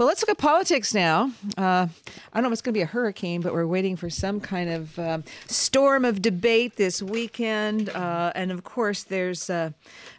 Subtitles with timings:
[0.00, 1.30] Well, let's look at politics now.
[1.58, 1.88] Uh, I
[2.32, 4.70] don't know if it's going to be a hurricane, but we're waiting for some kind
[4.70, 7.90] of um, storm of debate this weekend.
[7.90, 9.72] Uh, and of course, there's uh,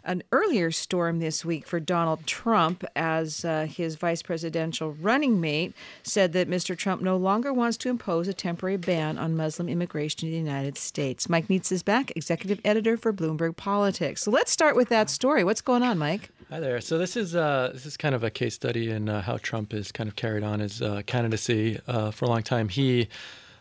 [0.04, 5.74] an earlier storm this week for Donald Trump as uh, his vice presidential running mate
[6.04, 6.78] said that Mr.
[6.78, 10.78] Trump no longer wants to impose a temporary ban on Muslim immigration to the United
[10.78, 11.28] States.
[11.28, 14.22] Mike Nizza is back, executive editor for Bloomberg Politics.
[14.22, 15.42] So let's start with that story.
[15.42, 16.30] What's going on, Mike?
[16.52, 16.82] Hi there.
[16.82, 19.72] So this is uh, this is kind of a case study in uh, how Trump
[19.72, 22.68] has kind of carried on his uh, candidacy uh, for a long time.
[22.68, 23.08] He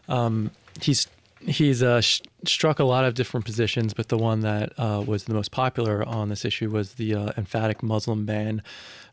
[0.09, 1.07] um, he's
[1.39, 5.23] he's uh, sh- struck a lot of different positions, but the one that uh, was
[5.23, 8.61] the most popular on this issue was the emphatic Muslim ban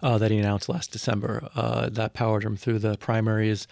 [0.03, 1.49] that he announced last December.
[1.55, 3.69] that powered him through the primaries.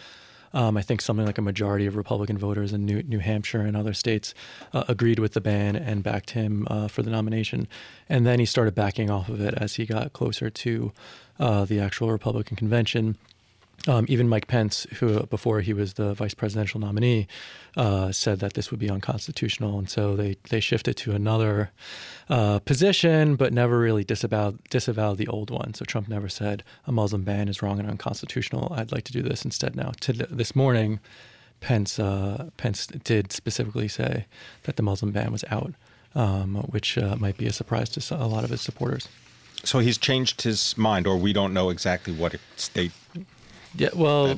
[0.57, 3.77] Um, I think something like a majority of Republican voters in New, New Hampshire and
[3.77, 4.33] other states
[4.73, 7.69] uh, agreed with the ban and backed him uh, for the nomination.
[8.09, 10.93] And then he started backing off of it as he got closer to
[11.39, 13.19] uh, the actual Republican convention.
[13.89, 17.29] Um, even Mike Pence, who before he was the vice presidential nominee,
[17.77, 21.71] uh, said that this would be unconstitutional, and so they they shifted to another
[22.29, 25.73] uh, position, but never really disavowed disavowed the old one.
[25.75, 28.73] So Trump never said a Muslim ban is wrong and unconstitutional.
[28.75, 29.77] I'd like to do this instead.
[29.77, 30.99] Now, to this morning,
[31.61, 34.27] Pence uh, Pence did specifically say
[34.65, 35.75] that the Muslim ban was out,
[36.17, 39.09] um, which uh, might be a surprise to a lot of his supporters.
[39.65, 42.93] So he's changed his mind, or we don't know exactly what state
[43.77, 44.37] yeah, well,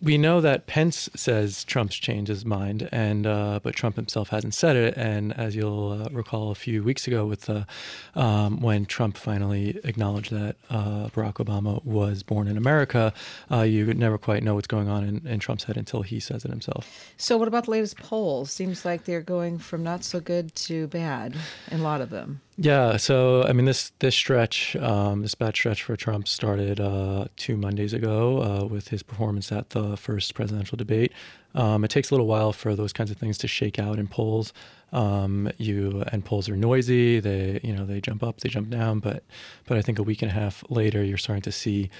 [0.00, 4.54] we know that Pence says Trump's changed his mind, and uh, but Trump himself hasn't
[4.54, 4.96] said it.
[4.96, 7.66] And as you'll uh, recall, a few weeks ago, with the
[8.14, 13.12] um, when Trump finally acknowledged that uh, Barack Obama was born in America,
[13.50, 16.44] uh, you never quite know what's going on in, in, Trump's head until he says
[16.44, 17.12] it himself.
[17.16, 18.50] So, what about the latest polls?
[18.50, 21.34] Seems like they're going from not so good to bad
[21.70, 22.40] in a lot of them.
[22.58, 27.26] Yeah, so I mean, this this stretch, um, this bad stretch for Trump started uh,
[27.36, 31.12] two Mondays ago uh, with his performance at the first presidential debate.
[31.54, 34.08] Um, it takes a little while for those kinds of things to shake out in
[34.08, 34.54] polls.
[34.92, 39.00] Um, you and polls are noisy; they you know they jump up, they jump down.
[39.00, 39.22] But
[39.66, 41.90] but I think a week and a half later, you're starting to see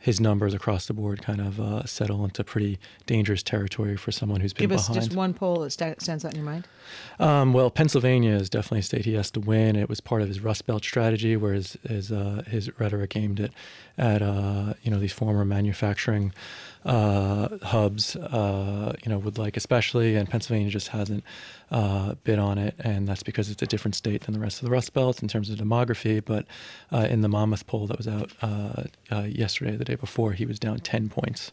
[0.00, 4.40] his numbers across the board kind of uh, settle into pretty dangerous territory for someone
[4.40, 5.04] who's been Give us behind.
[5.04, 6.66] just one poll that st- stands out in your mind.
[7.18, 9.76] Um, well, Pennsylvania is definitely a state he has to win.
[9.76, 13.40] It was part of his Rust Belt strategy, where his his, uh, his rhetoric aimed
[13.40, 13.50] at
[13.96, 16.32] at uh, you know these former manufacturing
[16.84, 21.24] uh, hubs, uh, you know, would like especially, and Pennsylvania just hasn't
[21.70, 24.64] uh, bid on it, and that's because it's a different state than the rest of
[24.64, 26.24] the Rust Belt in terms of demography.
[26.24, 26.46] But
[26.92, 30.46] uh, in the Monmouth poll that was out uh, uh, yesterday, the day before, he
[30.46, 31.52] was down 10 points.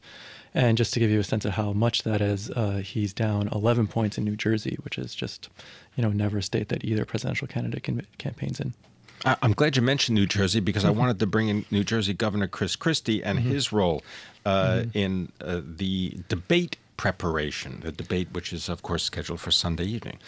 [0.53, 2.49] And just to give you a sense of how much that is,
[2.85, 5.49] he's down 11 points in New Jersey, which is just,
[5.95, 8.73] you know, never a state that either presidential candidate can, campaigns in.
[9.25, 10.97] I'm glad you mentioned New Jersey because mm-hmm.
[10.97, 13.49] I wanted to bring in New Jersey Governor Chris Christie and mm-hmm.
[13.49, 14.03] his role
[14.45, 14.97] uh, mm-hmm.
[14.97, 20.19] in uh, the debate preparation, the debate which is, of course, scheduled for Sunday evening.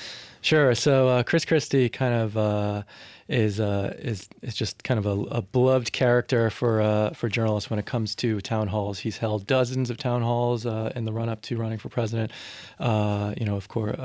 [0.41, 0.75] Sure.
[0.75, 2.83] So uh, Chris Christie kind of uh,
[3.27, 7.69] is uh, is is just kind of a, a beloved character for uh, for journalists
[7.69, 8.99] when it comes to town halls.
[8.99, 12.31] He's held dozens of town halls uh, in the run up to running for president.
[12.79, 13.97] Uh, you know, of course,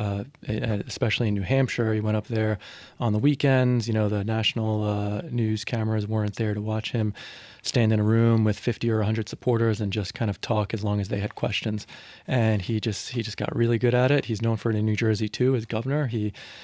[0.48, 2.58] especially in New Hampshire, he went up there
[2.98, 3.86] on the weekends.
[3.86, 7.14] You know, the national news cameras weren't there to watch him
[7.62, 10.82] stand in a room with 50 or 100 supporters and just kind of talk as
[10.82, 11.86] long as they had questions.
[12.26, 14.26] And he just he just got really good at it.
[14.26, 16.08] He's known for it in New Jersey too as governor.
[16.08, 16.21] He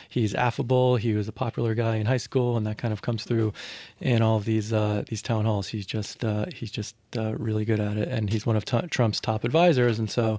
[0.09, 0.97] he's affable.
[0.97, 3.53] He was a popular guy in high school, and that kind of comes through
[4.01, 5.69] in all of these uh, these town halls.
[5.69, 8.87] He's just uh, he's just uh, really good at it, and he's one of t-
[8.89, 9.99] Trump's top advisors.
[9.99, 10.39] And so,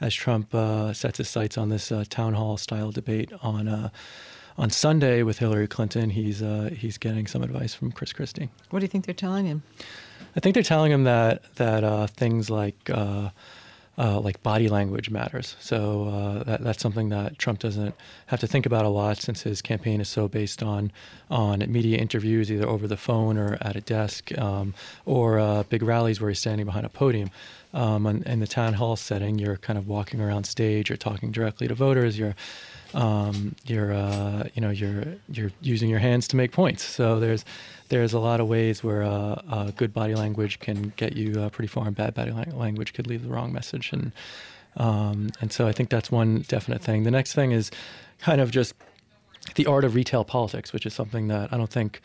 [0.00, 3.88] as Trump uh, sets his sights on this uh, town hall style debate on uh,
[4.58, 8.50] on Sunday with Hillary Clinton, he's uh, he's getting some advice from Chris Christie.
[8.70, 9.62] What do you think they're telling him?
[10.36, 13.30] I think they're telling him that that uh, things like uh,
[13.98, 15.56] uh like body language matters.
[15.60, 17.94] So uh, that, that's something that Trump doesn't
[18.26, 20.90] have to think about a lot since his campaign is so based on
[21.30, 25.82] on media interviews, either over the phone or at a desk, um, or uh, big
[25.82, 27.30] rallies where he's standing behind a podium.
[27.74, 31.30] Um, and in the town hall setting, you're kind of walking around stage, you're talking
[31.30, 32.34] directly to voters, you're
[32.94, 36.84] um, you're uh, you know you're you're using your hands to make points.
[36.84, 37.44] So there's
[37.88, 41.48] there's a lot of ways where uh, uh, good body language can get you uh,
[41.48, 43.92] pretty far, and bad body language could leave the wrong message.
[43.92, 44.12] And
[44.76, 47.04] um, and so I think that's one definite thing.
[47.04, 47.70] The next thing is
[48.18, 48.74] kind of just
[49.54, 52.00] the art of retail politics, which is something that I don't think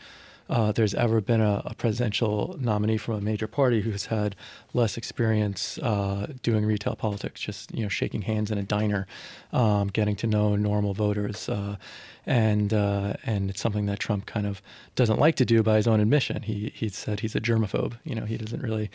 [0.48, 4.34] uh, there's ever been a, a, presidential nominee from a major party who's had
[4.72, 9.06] less experience uh, doing retail politics, just you know shaking hands in a diner,
[9.52, 11.76] um, getting to know normal voters, uh,
[12.24, 14.62] and uh, and it's something that Trump kind of
[14.94, 16.42] doesn't like to do by his own admission.
[16.42, 17.98] He he said he's a germaphobe.
[18.04, 18.90] You know, he doesn't really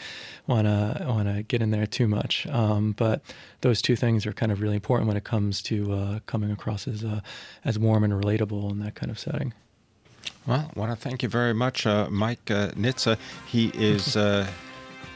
[0.48, 2.48] want to want to get in there too much.
[2.48, 3.22] Um, but
[3.62, 6.88] those two things are kind of really important when it comes to uh, coming across
[6.88, 7.22] as uh,
[7.64, 9.54] as warm and relatable in that kind of setting.
[10.46, 13.18] Well, I want to thank you very much, uh, Mike uh, Nizza.
[13.48, 14.46] He is uh,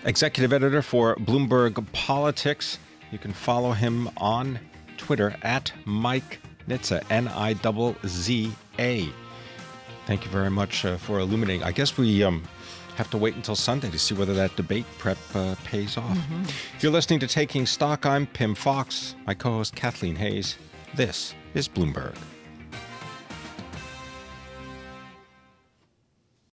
[0.05, 2.79] executive editor for Bloomberg Politics.
[3.11, 4.59] You can follow him on
[4.97, 7.55] Twitter at Mike Nizza, N I
[8.05, 9.09] Z A.
[10.05, 11.63] Thank you very much uh, for illuminating.
[11.63, 12.43] I guess we um,
[12.95, 16.17] have to wait until Sunday to see whether that debate prep uh, pays off.
[16.17, 16.43] Mm-hmm.
[16.75, 20.55] If you're listening to Taking Stock, I'm Pimm Fox, my co host Kathleen Hays.
[20.95, 22.15] This is Bloomberg.